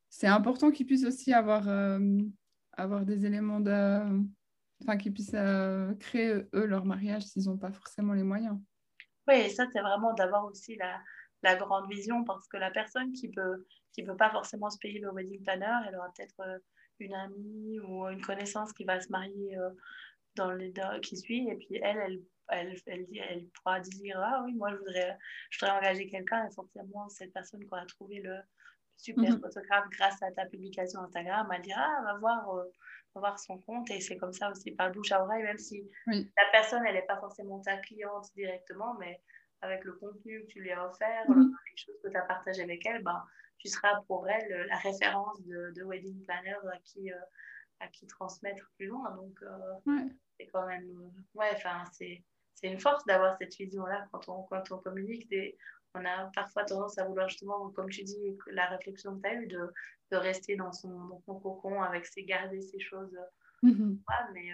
[0.08, 2.18] c'est important qu'ils puissent aussi avoir, euh,
[2.72, 4.24] avoir des éléments de.
[4.82, 8.58] Enfin, qu'ils puissent euh, créer eux leur mariage s'ils n'ont pas forcément les moyens.
[9.28, 11.00] Oui, et ça, c'est vraiment d'avoir aussi la,
[11.42, 14.98] la grande vision parce que la personne qui peut qui peut pas forcément se payer
[14.98, 16.58] le wedding planner, elle aura peut-être euh,
[16.98, 19.56] une amie ou une connaissance qui va se marier
[20.36, 24.54] dans les qui suit et puis elle elle elle, elle, elle, pourra dire ah oui
[24.54, 25.18] moi je voudrais
[25.50, 28.36] je voudrais engager quelqu'un et forcément cette personne qu'on a trouvé le
[28.96, 29.40] super mhm.
[29.40, 32.64] photographe grâce à ta publication Instagram elle dira ah va voir euh,
[33.14, 35.88] va voir son compte et c'est comme ça aussi par bouche à oreille même si
[36.06, 39.20] la personne elle n'est pas forcément ta cliente directement mais
[39.62, 41.54] avec le contenu que tu lui as offert, mhm.
[41.70, 43.22] les choses que tu as partagées avec elle, ben,
[43.58, 47.16] tu seras pour elle la référence de, de wedding planner à qui, euh,
[47.80, 49.10] à qui transmettre plus loin.
[49.16, 50.08] Donc, euh,
[50.38, 50.88] c'est quand même.
[50.90, 52.22] Euh, ouais, enfin, c'est
[52.62, 55.28] une force d'avoir cette vision-là quand on, quand on communique.
[55.28, 55.56] Des,
[55.94, 59.34] on a parfois tendance à vouloir justement, comme tu dis, la réflexion que tu as
[59.34, 59.72] eue, de,
[60.12, 63.16] de, rester dans son, dans son, cocon avec ses garder ces choses.
[63.62, 64.00] Mhm.
[64.32, 64.52] mais,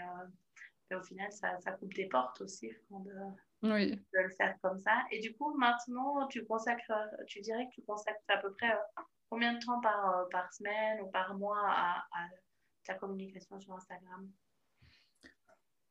[0.91, 2.71] mais, au final, ça, ça coupe des portes aussi.
[2.91, 3.13] De,
[3.63, 3.91] oui.
[3.91, 5.05] de le faire comme ça.
[5.11, 6.93] Et du coup, maintenant, tu consacres,
[7.27, 10.53] tu dirais que tu consacres à peu près euh, combien de temps par, euh, par
[10.53, 12.05] semaine ou par mois à,
[12.85, 14.31] ta communication sur Instagram?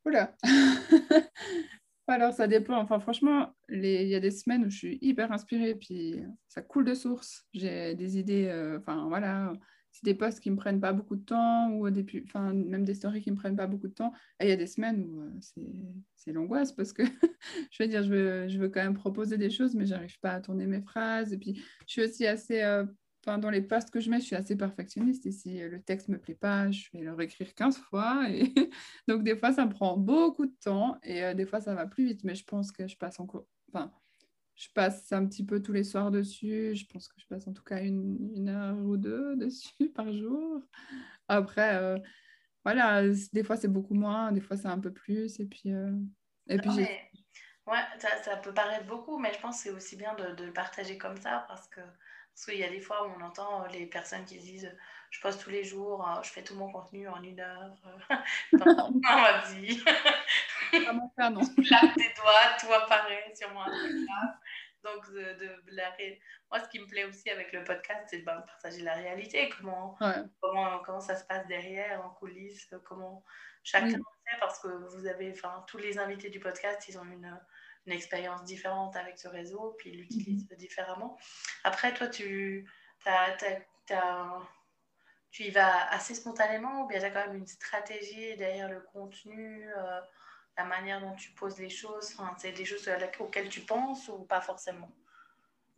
[0.04, 0.34] Oula
[2.08, 2.78] Alors, ça dépend.
[2.78, 6.84] Enfin, franchement, il y a des semaines où je suis hyper inspirée, puis ça coule
[6.84, 7.46] de source.
[7.52, 9.52] J'ai des idées, euh, enfin, voilà,
[9.90, 12.94] c'est des posts qui me prennent pas beaucoup de temps ou des, enfin, même des
[12.94, 14.12] stories qui me prennent pas beaucoup de temps.
[14.38, 17.02] Et il y a des semaines où euh, c'est l'angoisse parce que
[17.70, 20.66] je veux dire, je veux, quand même proposer des choses, mais j'arrive pas à tourner
[20.66, 21.32] mes phrases.
[21.32, 22.62] Et puis, je suis aussi assez,
[23.28, 25.26] euh, dans les posts que je mets, je suis assez perfectionniste.
[25.26, 28.26] Et si le texte me plaît pas, je vais le réécrire 15 fois.
[28.30, 28.52] Et
[29.08, 31.86] donc, des fois, ça me prend beaucoup de temps et euh, des fois, ça va
[31.86, 32.24] plus vite.
[32.24, 33.46] Mais je pense que je passe encore.
[33.72, 33.92] Enfin,
[34.54, 36.74] je passe un petit peu tous les soirs dessus.
[36.74, 40.12] Je pense que je passe en tout cas une, une heure ou deux dessus par
[40.12, 40.62] jour.
[41.28, 41.98] Après, euh,
[42.64, 45.38] voilà, des fois c'est beaucoup moins, des fois c'est un peu plus.
[45.40, 45.92] Et puis, euh,
[46.48, 46.70] et puis
[47.66, 50.44] Ouais, ça, ça, peut paraître beaucoup, mais je pense que c'est aussi bien de, de,
[50.44, 51.80] le partager comme ça parce que
[52.36, 54.70] parce qu'il y a des fois où on entend les personnes qui disent
[55.08, 57.74] je poste tous les jours, je fais tout mon contenu en une heure.
[58.52, 59.82] Dans ma vie.
[61.16, 61.40] Ah, non.
[61.56, 64.38] tes doigts, tout apparaît sur Instagram.
[64.84, 65.96] Donc, de, la
[66.50, 69.48] moi, ce qui me plaît aussi avec le podcast, c'est de ben, partager la réalité,
[69.58, 69.96] comment,
[70.40, 73.24] comment, comment ça se passe derrière, en coulisses, comment
[73.62, 77.40] chacun fait, parce que vous avez, enfin, tous les invités du podcast, ils ont une,
[77.86, 80.56] une expérience différente avec ce réseau, puis ils l'utilisent mhm.
[80.56, 81.16] différemment.
[81.64, 82.68] Après, toi, tu,
[83.04, 83.36] as,
[85.30, 88.68] tu y vas assez spontanément ou bien il y a quand même une stratégie derrière
[88.68, 90.00] le contenu euh,
[90.56, 92.14] la manière dont tu poses les choses?
[92.18, 92.88] Enfin, C'est des choses
[93.20, 94.90] auxquelles tu penses ou pas forcément?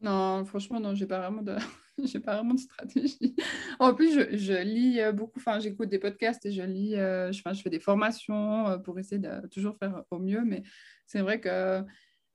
[0.00, 1.56] Non, franchement, non, j'ai pas vraiment de...
[2.04, 3.34] j'ai pas vraiment de stratégie.
[3.80, 7.42] En plus, je, lis euh, beaucoup, enfin, j'écoute des podcasts et je lis, euh, je,
[7.62, 10.62] fais des formations euh, pour essayer de toujours faire au mieux, mais
[11.06, 11.82] c'est vrai que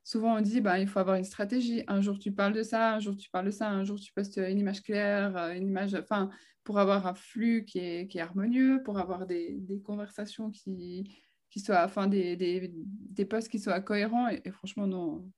[0.02, 1.82] souvent on dit bah, il faut avoir une stratégie.
[1.88, 4.12] Un jour tu parles de ça, un jour tu parles de ça, un jour tu
[4.12, 6.30] postes une image claire, une image, enfin,
[6.64, 12.06] pour avoir un flux qui est, harmonieux, pour avoir des, conversations qui, qui soient, enfin,
[12.06, 14.28] des, des posts qui soient cohérents.
[14.28, 15.30] Et, franchement, non.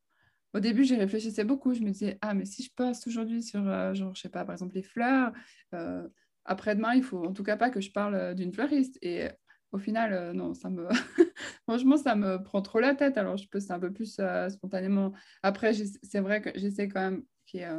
[0.54, 1.74] Au début, j'y réfléchissais beaucoup.
[1.74, 4.44] Je me disais, ah, mais si je poste aujourd'hui sur, euh, genre, je sais pas,
[4.44, 5.32] par exemple, les fleurs,
[5.74, 6.08] euh,
[6.44, 8.98] après-demain, il faut en tout cas pas que je parle euh, d'une fleuriste.
[9.02, 9.28] Et
[9.72, 10.88] au final, non, ça me.
[11.68, 13.18] Franchement, ça me prend trop la tête.
[13.18, 15.12] Alors, je poste un peu plus spontanément.
[15.42, 17.78] Après, c'est vrai que j'essaie quand même qu'il n'y ait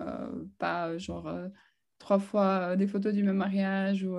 [0.57, 1.33] pas, genre,
[1.97, 4.17] trois fois des photos du même mariage ou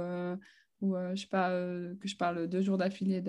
[0.80, 3.22] ou euh, je sais pas, euh, que je parle deux jours d'affilée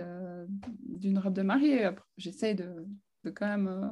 [0.84, 1.90] d'une robe de mariée.
[2.18, 2.86] J'essaye de,
[3.24, 3.88] de, quand même euh,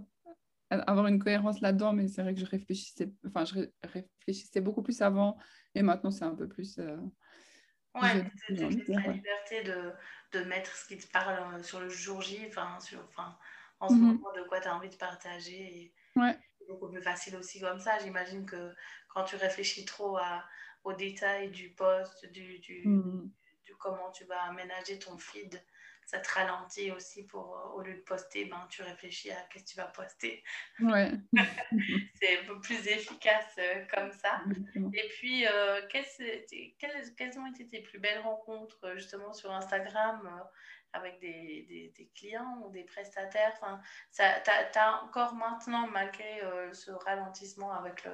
[0.69, 5.01] avoir une cohérence là-dedans, mais c'est vrai que je réfléchissais, enfin, je réfléchissais beaucoup plus
[5.01, 5.38] avant,
[5.75, 6.77] et maintenant c'est un peu plus.
[6.80, 9.93] ouais, c'est la liberté de,
[10.34, 13.38] de, mettre ce qui te parle sur le jour J, enfin, sur, enfin
[13.80, 13.97] en ce mm-hmm.
[13.97, 15.60] moment, de quoi tu as envie de partager.
[15.60, 16.38] Et ouais.
[16.60, 17.99] C'est beaucoup plus facile aussi comme ça.
[17.99, 18.73] J'imagine que
[19.13, 20.43] quand tu réfléchis trop à,
[20.84, 23.30] aux détails du poste, du, du, mm-hmm
[23.77, 25.62] comment tu vas aménager ton feed.
[26.07, 29.49] Ça te ralentit aussi pour, euh, au lieu de poster, ben, tu réfléchis à ce
[29.49, 30.41] que tu vas poster.
[30.79, 31.11] Ouais.
[32.15, 34.41] c'est plus efficace euh, comme ça.
[34.93, 36.45] Et puis, euh, quelles,
[37.17, 40.47] quelles, ont été tes plus belles rencontres justement sur Instagram
[40.93, 43.51] avec des, des, des, clients ou des prestataires?
[43.61, 43.81] Enfin,
[44.15, 44.21] Tu
[44.79, 46.41] as, encore maintenant, malgré
[46.71, 48.13] ce ralentissement avec le,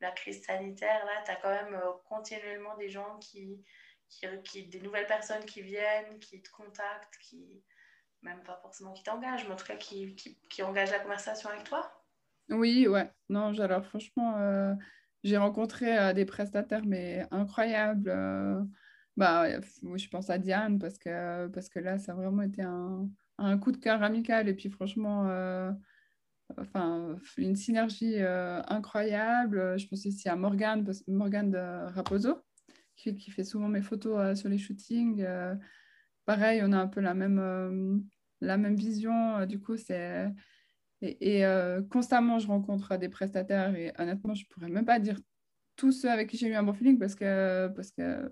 [0.00, 3.64] la crise sanitaire, là, tu as quand même continuellement des gens qui,
[4.44, 7.62] qui, des nouvelles personnes qui viennent, qui te contactent, qui,
[8.22, 11.48] même pas forcément qui t'engagent, mais en tout cas qui, qui, qui engagent la conversation
[11.50, 11.90] avec toi
[12.48, 13.10] Oui, ouais.
[13.28, 14.74] Non, alors franchement, euh,
[15.24, 18.10] j'ai rencontré euh, des prestataires, mais incroyables.
[18.10, 18.62] Euh,
[19.16, 23.08] bah, je pense à Diane parce que, parce que là, ça a vraiment été un,
[23.38, 24.48] un coup de cœur amical.
[24.48, 25.24] Et puis franchement,
[26.56, 29.78] enfin, une synergie incroyable.
[29.78, 32.40] Je pense aussi à Morgane, Morgane de Raposo,
[33.00, 35.24] qui, fait souvent mes photos sur les shootings.
[36.24, 38.02] pareil, on a un peu la même,
[38.40, 39.46] la même vision.
[39.46, 40.28] Du coup, c'est.
[41.02, 41.42] Et,
[41.90, 45.18] constamment, je rencontre des prestataires et honnêtement, je pourrais même pas dire
[45.76, 48.30] tous ceux avec qui j'ai eu un bon feeling parce que, parce que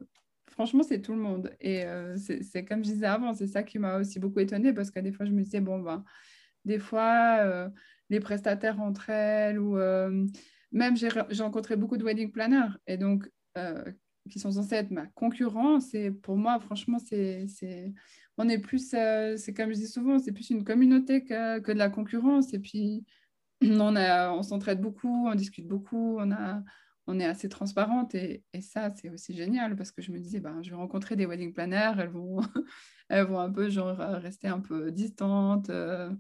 [0.50, 1.50] franchement, c'est tout le monde.
[1.61, 1.85] Et
[2.16, 5.12] c'est comme je disais avant, c'est ça qui m'a aussi beaucoup étonnée parce que des
[5.12, 6.04] fois, je me disais, bon, ben,
[6.64, 7.70] des fois,
[8.11, 9.78] les prestataires entre elles ou
[10.72, 11.09] même j'ai
[11.40, 13.28] rencontré beaucoup de wedding planners et donc
[14.29, 15.95] qui sont censés être ma concurrence.
[15.95, 17.47] Et pour moi, franchement, c'est
[18.38, 21.73] on est plus, euh, c'est comme je dis souvent, c'est plus une communauté que, que,
[21.73, 22.55] de la concurrence.
[22.55, 23.05] Et puis,
[23.62, 26.62] on, a, on s'entraide beaucoup, on discute beaucoup, on, a,
[27.09, 28.14] on est assez transparente.
[28.14, 31.17] Et, et ça, c'est aussi génial parce que je me disais, ben, je vais rencontrer
[31.17, 32.41] des wedding planners, elles vont,
[33.09, 36.11] elles vont un peu genre, rester un peu distantes, euh,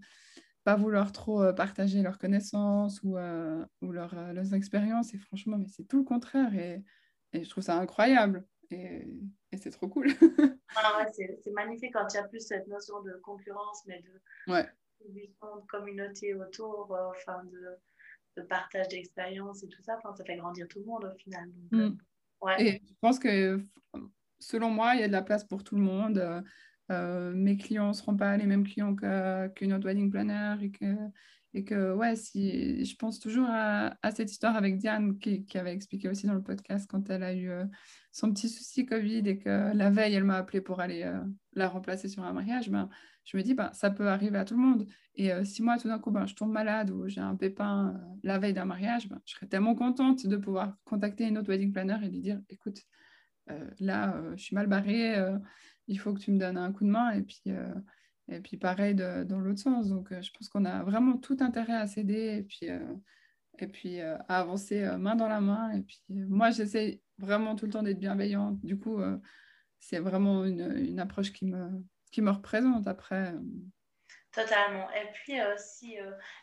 [0.64, 3.16] pas vouloir trop euh, partager leurs connaissances ou,
[3.80, 5.14] ou leur, leurs expériences.
[5.14, 6.52] Et franchement, mais c'est tout le contraire.
[6.56, 6.82] Et,
[7.32, 8.44] et je trouve ça incroyable.
[8.70, 9.06] Et,
[9.52, 10.08] et c'est trop cool.
[10.76, 14.52] ah ouais, c'est magnifique quand il y a plus cette notion de concurrence, mais de,
[14.52, 14.68] ouais.
[15.08, 17.78] de communauté autour, euh, enfin de,
[18.36, 19.96] de, partage d'expérience et tout ça.
[19.96, 21.50] Enfin, ça fait grandir tout le monde au final.
[21.50, 21.98] Donc, euh, mm.
[22.42, 22.66] ouais.
[22.66, 23.60] Et je pense que
[24.38, 26.44] selon moi, il y a de la place pour tout le monde.
[26.90, 28.94] Euh, mes clients ne seront pas les mêmes clients
[29.54, 30.94] qu'une autre wedding planner et que
[31.54, 36.08] et que, ouais, si, je pense toujours à, cette histoire avec Diane qui, avait expliqué
[36.08, 37.64] aussi dans le podcast quand elle a eu euh,
[38.12, 41.20] son petit souci Covid et que la veille, elle m'a appelé pour aller euh,
[41.54, 42.68] la remplacer sur un mariage.
[42.68, 42.90] Ben,
[43.24, 44.86] je me dis, ben, ça peut arriver à tout le monde.
[45.14, 47.98] Et euh, si moi, tout d'un coup, ben, je tombe malade ou j'ai un pépin
[48.22, 51.72] la veille d'un mariage, ben, je serais tellement contente de pouvoir contacter une autre wedding
[51.72, 52.82] planner et lui dire, écoute,
[53.78, 55.16] là, je suis mal barrée,
[55.86, 57.12] il faut que tu me donnes un coup de main.
[57.12, 57.42] Et puis
[58.28, 59.88] et puis pareil dans l'autre sens.
[59.88, 62.94] Donc euh, je pense qu'on a vraiment tout intérêt à s'aider et puis, euh,
[63.58, 65.72] et puis euh, à avancer main dans la main.
[65.72, 68.60] Et puis moi, j'essaie vraiment tout le temps d'être bienveillante.
[68.64, 69.00] Du coup,
[69.80, 73.34] c'est vraiment une, une, approche qui me, qui me représente après.
[74.32, 74.88] Totalement.
[74.92, 75.96] Et puis si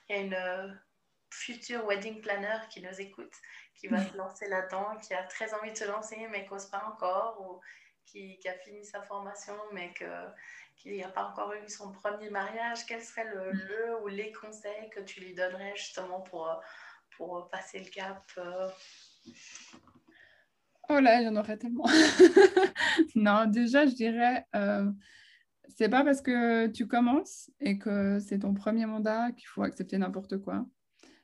[0.10, 0.80] il y a une
[1.30, 3.34] future wedding planner qui nous écoute,
[3.76, 6.66] qui va se lancer là-dedans, qui a très envie de se lancer mais qui n'ose
[6.66, 7.62] pas encore, ou
[8.06, 10.06] qui, qui, a fini sa formation mais que
[10.84, 13.62] il n'a pas encore eu son premier mariage, quel serait le, mm.
[13.68, 16.56] le, ou les conseils que tu lui donnerais justement pour, euh,
[17.18, 18.70] pour passer le cap euh?
[20.90, 21.88] Oh là, j'en aurais tellement.
[23.16, 24.92] non, déjà, je dirais, euh,
[25.68, 29.98] c'est pas parce que tu commences et que c'est ton premier mandat qu'il faut accepter
[29.98, 30.68] n'importe quoi.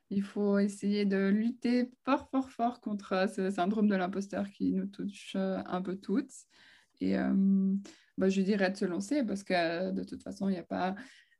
[0.09, 4.87] Il faut essayer de lutter fort, fort, fort contre ce syndrome de l'imposteur qui nous
[4.87, 6.33] touche un peu toutes.
[6.99, 7.15] Et
[8.17, 10.95] bah, je dirais de se lancer parce que de toute façon, il n'y a pas.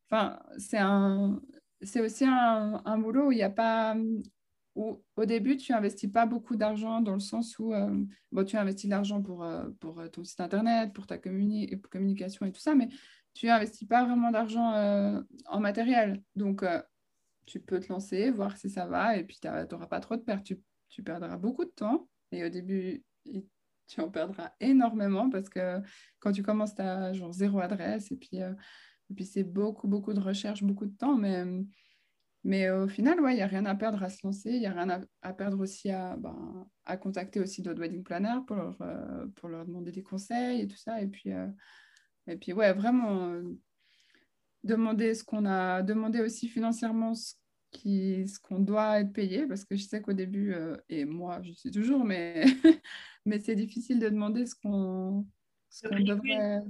[0.09, 1.41] Enfin, c'est un...
[1.81, 3.95] c'est aussi un, boulot où il n'y a pas.
[4.75, 8.85] Où, au début, tu investis pas beaucoup d'argent dans le sens où euh, tu investis
[8.85, 12.61] de l'argent pour, euh, pour euh, ton site internet, pour ta communi communication et tout
[12.61, 12.87] ça, mais
[13.33, 16.21] tu investis pas vraiment d'argent en matériel.
[16.35, 16.65] Donc,
[17.45, 20.21] tu peux te lancer, voir si ça va, et puis tu n'auras pas trop de
[20.21, 20.45] pertes.
[20.45, 22.09] Tu, tu, perdras beaucoup de temps.
[22.31, 23.03] Et au début,
[23.91, 25.81] tu en perdras énormément parce que
[26.19, 28.53] quand tu commences, tu as genre zéro adresse et puis, euh,
[29.09, 31.17] et puis c'est beaucoup, beaucoup de recherche, beaucoup de temps.
[31.17, 31.45] Mais,
[32.43, 34.51] mais au final, il n'y a rien à perdre à se lancer.
[34.51, 38.39] Il y a rien à, perdre aussi à, ben, à contacter aussi d'autres wedding planners
[38.47, 41.01] pour leur, euh, pour leur demander des conseils et tout ça.
[41.01, 41.47] Et puis, euh,
[42.27, 43.41] et puis ouais, vraiment
[44.63, 47.33] demander ce qu'on a, demander aussi financièrement ce
[47.71, 50.53] qui, ce qu'on doit être payé, parce que je sais qu'au début,
[50.89, 52.43] et moi je suis toujours, mais
[53.25, 55.25] mais c'est difficile de demander ce qu'on
[55.81, 56.61] devrait.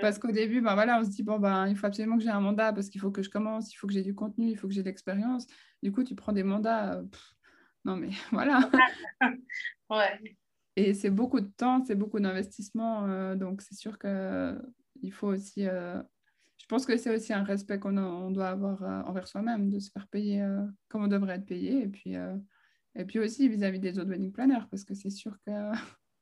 [0.00, 2.30] Parce qu'au début, ben voilà, on se dit, bon, ben, il faut absolument que j'ai
[2.30, 4.56] un mandat parce qu'il faut que je commence, il faut que j'ai du contenu, il
[4.56, 5.46] faut que j'ai de l'expérience.
[5.82, 6.94] Du coup, tu prends des mandats.
[6.94, 7.02] Euh,
[7.84, 8.70] non, mais voilà.
[9.90, 10.36] ouais.
[10.76, 13.06] Et c'est beaucoup de temps, c'est beaucoup d'investissement.
[13.06, 15.66] Euh, donc, c'est sûr qu'il faut aussi.
[15.66, 16.00] Euh,
[16.70, 20.42] pense que c'est aussi un respect qu'on doit avoir envers soi-même, de se faire payer
[20.88, 21.82] comme on devrait être payé.
[21.82, 22.14] Et puis,
[22.94, 25.50] et puis aussi vis-à-vis des autres wedding planners, parce que c'est sûr que,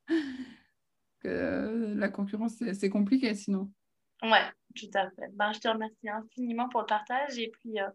[1.20, 3.70] que la concurrence, c'est compliqué sinon.
[4.22, 5.30] Ouais, tout à fait.
[5.34, 7.38] Ben, je te remercie infiniment pour le partage.
[7.38, 7.88] Et puis, euh,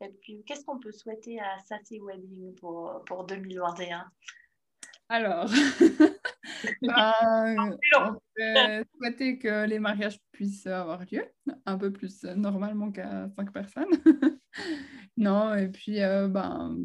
[0.00, 4.04] et puis qu'est-ce qu'on peut souhaiter à Sassy Wedding pour, pour 2021
[5.08, 5.46] alors,
[6.82, 11.24] ben, on peut souhaiter que les mariages puissent avoir lieu,
[11.66, 13.90] un peu plus normalement qu'à cinq personnes.
[15.16, 16.76] non, et puis, euh, ben,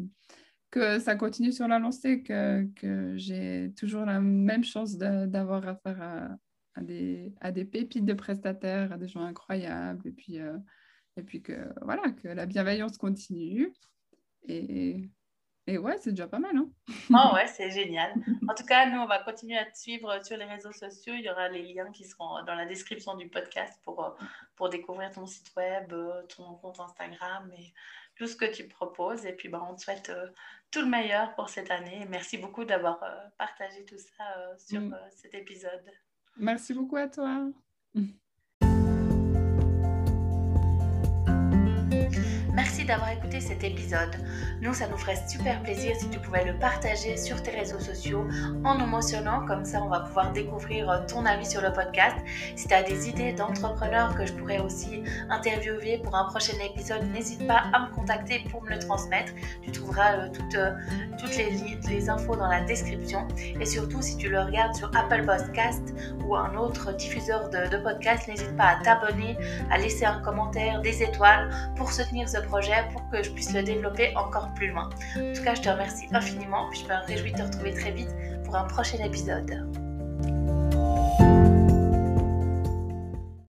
[0.70, 6.02] que ça continue sur la lancée, que, que j'ai toujours la même chance d'avoir affaire
[6.02, 6.28] à,
[6.74, 10.06] à, des, à des pépites de prestataires, à des gens incroyables.
[10.06, 10.58] Et puis, euh,
[11.16, 13.72] et puis que voilà, que la bienveillance continue.
[14.46, 15.10] Et,
[15.68, 16.56] et ouais, c'est déjà pas mal.
[16.56, 16.70] Hein
[17.10, 18.14] oh ouais, c'est génial.
[18.48, 21.12] En tout cas, nous, on va continuer à te suivre sur les réseaux sociaux.
[21.14, 24.10] Il y aura les liens qui seront dans la description du podcast pour, euh,
[24.56, 27.74] pour découvrir ton site web, euh, ton compte Instagram et
[28.16, 29.26] tout ce que tu proposes.
[29.26, 30.28] Et puis, bah, on te souhaite euh,
[30.70, 32.06] tout le meilleur pour cette année.
[32.08, 33.04] Merci beaucoup d'avoir
[33.36, 34.24] partagé tout ça
[34.56, 34.96] sur mm.
[35.10, 35.84] cet épisode.
[36.38, 37.46] Merci beaucoup à toi.
[42.88, 44.16] d'avoir écouté cet épisode.
[44.62, 48.26] Nous, ça nous ferait super plaisir si tu pouvais le partager sur tes réseaux sociaux
[48.64, 52.16] en nous mentionnant, comme ça on va pouvoir découvrir euh, ton avis sur le podcast.
[52.56, 57.02] Si tu as des idées d'entrepreneurs que je pourrais aussi interviewer pour un prochain épisode,
[57.12, 59.32] n'hésite pas à me contacter pour me le transmettre.
[59.62, 60.72] Tu trouveras euh, toutes, euh,
[61.20, 61.50] toutes les,
[61.90, 63.28] les infos dans la description.
[63.60, 67.76] Et surtout, si tu le regardes sur Apple Podcast ou un autre diffuseur de, de
[67.82, 69.36] podcast, n'hésite pas à t'abonner,
[69.70, 73.62] à laisser un commentaire, des étoiles pour soutenir ce projet pour que je puisse le
[73.62, 74.88] développer encore plus loin.
[75.16, 77.90] En tout cas, je te remercie infiniment, puis je me réjouis de te retrouver très
[77.92, 78.14] vite
[78.44, 79.87] pour un prochain épisode.